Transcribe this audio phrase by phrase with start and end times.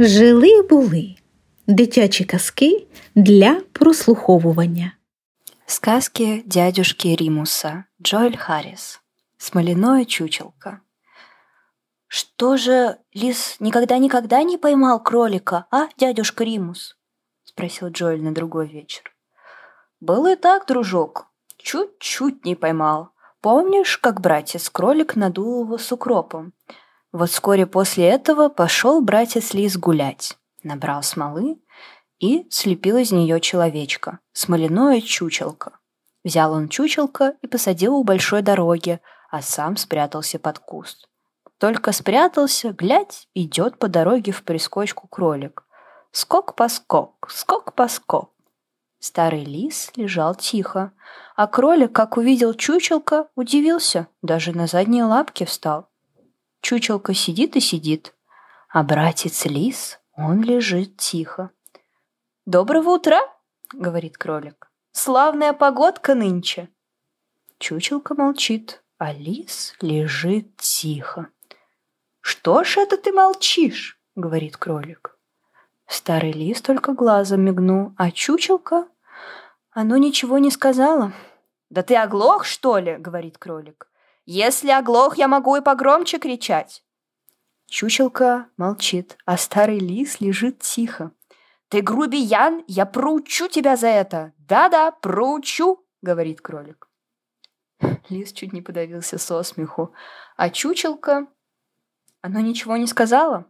[0.00, 1.14] Жили були
[1.66, 4.92] дитячі казки для прослуховування.
[5.66, 7.84] Сказки дядюшки Римуса.
[8.02, 9.00] Джоэль Харрис.
[9.38, 10.80] Смоляное чучелко.
[12.06, 16.96] «Что же, лис никогда-никогда не поймал кролика, а, дядюшка Римус?»—
[17.44, 19.02] спросил Джоэль на другой вечер.
[20.00, 21.26] «Было и так, дружок.
[21.56, 23.10] Чуть-чуть не поймал.
[23.40, 26.52] Помнишь, как братец-кролик надул его с укропом?
[27.12, 30.36] Вот вскоре после этого пошел братец Лис гулять.
[30.62, 31.58] Набрал смолы
[32.18, 35.78] и слепил из нее человечка, смоляное чучелко.
[36.24, 39.00] Взял он чучелко и посадил у большой дороги,
[39.30, 41.08] а сам спрятался под куст.
[41.58, 45.64] Только спрятался, глядь, идет по дороге в прискочку кролик.
[46.12, 48.32] Скок по скок, скок по скок.
[48.98, 50.92] Старый лис лежал тихо,
[51.36, 55.88] а кролик, как увидел чучелка, удивился, даже на задние лапки встал.
[56.68, 58.14] Чучелка сидит и сидит,
[58.68, 61.50] а братец лис, он лежит тихо.
[62.44, 63.22] «Доброго утра!»—
[63.72, 64.70] говорит кролик.
[64.92, 66.68] «Славная погодка нынче!»
[67.58, 71.30] Чучелка молчит, а лис лежит тихо.
[72.20, 75.16] «Что ж это ты молчишь?»— говорит кролик.
[75.86, 78.88] Старый лис только глазом мигнул, а чучелка...
[79.70, 81.14] Оно ничего не сказала.
[81.70, 83.88] «Да ты оглох, что ли?»— говорит кролик.
[84.30, 86.84] «Если оглох, я могу и погромче кричать».
[87.66, 91.12] Чучелка молчит, а старый лис лежит тихо.
[91.70, 94.34] «Ты грубиян, я проучу тебя за это!
[94.36, 96.90] Да-да, проучу!»— говорит кролик.
[98.10, 99.94] Лис чуть не подавился со смеху,
[100.36, 101.26] а чучелка...
[102.20, 103.46] Оно ничего не сказала.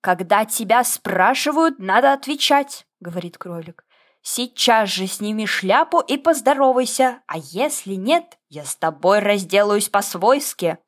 [0.00, 3.84] «Когда тебя спрашивают, надо отвечать»,— говорит кролик.
[4.28, 10.78] «Сейчас же сними шляпу и поздоровайся, а если нет, я с тобой разделаюсь по-свойски».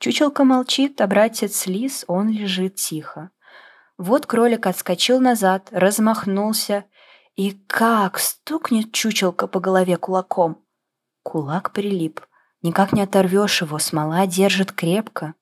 [0.00, 3.30] Чучелка молчит, а братец Лис, он лежит тихо.
[3.96, 6.84] Вот кролик отскочил назад, размахнулся,
[7.36, 10.64] и как стукнет чучелка по голове кулаком.
[11.22, 12.22] Кулак прилип,
[12.60, 15.34] никак не оторвешь его, смола держит крепко.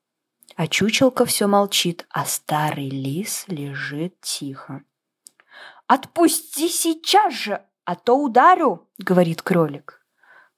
[0.54, 4.82] А чучелка все молчит, а старый лис лежит тихо.
[5.88, 10.06] «Отпусти сейчас же, а то ударю!»— говорит кролик.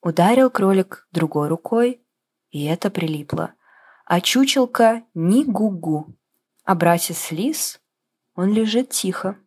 [0.03, 2.05] Ударил кролик другой рукой,
[2.51, 3.55] и это прилипло.
[4.07, 6.17] А чучелка ни гугу.
[6.65, 7.81] А братец лис,
[8.35, 9.39] он лежит тихо.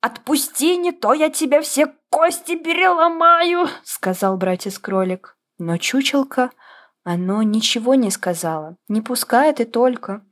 [0.00, 5.36] «Отпусти, не то я тебе все кости переломаю!»— сказал братец кролик.
[5.58, 6.52] Но чучелка
[7.04, 10.24] оно ничего не сказала, не пускает и только.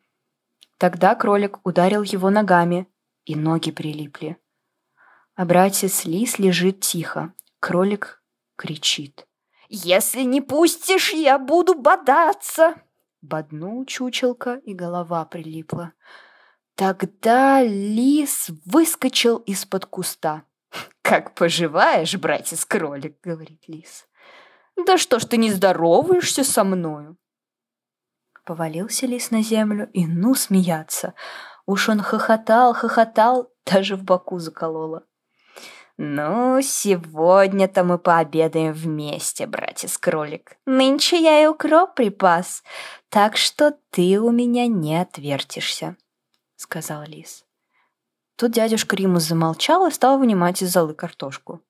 [0.79, 2.89] Тогда кролик ударил его ногами,
[3.29, 4.37] и ноги прилипли.
[5.35, 7.33] А братец Лис лежит тихо.
[7.61, 8.23] Кролик
[8.57, 9.27] кричит.
[9.69, 12.75] «Если не пустишь, я буду бодаться!»
[13.21, 15.93] Боднул чучелка, и голова прилипла.
[16.75, 20.45] Тогда лис выскочил из-под куста.
[21.03, 24.09] «Как поживаешь, братец-кролик?»— говорит лис.
[24.87, 27.17] Да что ж ты не здороваешься со мною?
[28.45, 31.15] Повалился лис на землю и ну смеяться.
[31.69, 35.05] Уж он хохотал, хохотал, даже в боку закололо.
[35.99, 40.57] «Ну, сегодня-то мы пообедаем вместе, братец-кролик.
[40.65, 42.63] Нынче я и укроп припас,
[43.11, 45.99] так что ты у меня не отвертишься»,—
[46.57, 47.45] сказал лис.
[48.37, 51.61] Тут дядюшка Римус замолчал и стал вынимать из золы картошку.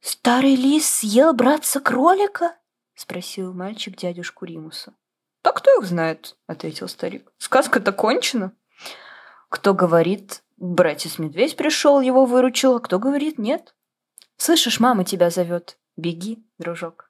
[0.00, 2.56] «Старый лис съел братца-кролика?»—
[2.94, 4.94] спросил мальчик дядюшку Римуса.
[5.44, 7.30] «Да кто их знает?»— ответил старик.
[7.36, 8.54] «Сказка-то кончена».
[9.48, 13.74] Кто говорит, братец-медведь пришел, его выручил, а кто говорит, нет.
[14.36, 15.78] «Слышишь, мама тебя зовет.
[15.96, 17.07] Беги, дружок».